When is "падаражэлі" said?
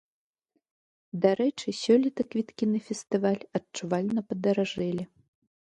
4.31-5.03